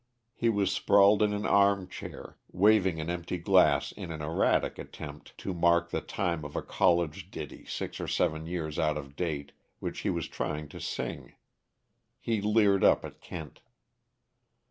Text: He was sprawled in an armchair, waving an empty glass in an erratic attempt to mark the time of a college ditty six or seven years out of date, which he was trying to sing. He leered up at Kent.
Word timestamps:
He 0.33 0.49
was 0.49 0.71
sprawled 0.71 1.21
in 1.21 1.31
an 1.31 1.45
armchair, 1.45 2.39
waving 2.51 2.99
an 2.99 3.11
empty 3.11 3.37
glass 3.37 3.91
in 3.91 4.11
an 4.11 4.19
erratic 4.19 4.79
attempt 4.79 5.37
to 5.37 5.53
mark 5.53 5.91
the 5.91 6.01
time 6.01 6.43
of 6.43 6.55
a 6.55 6.63
college 6.63 7.29
ditty 7.29 7.65
six 7.67 7.99
or 7.99 8.07
seven 8.07 8.47
years 8.47 8.79
out 8.79 8.97
of 8.97 9.15
date, 9.15 9.51
which 9.77 9.99
he 9.99 10.09
was 10.09 10.27
trying 10.27 10.67
to 10.69 10.79
sing. 10.79 11.35
He 12.19 12.41
leered 12.41 12.83
up 12.83 13.05
at 13.05 13.21
Kent. 13.21 13.61